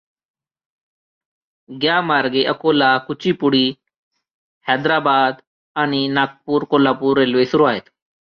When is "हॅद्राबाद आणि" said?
4.65-6.07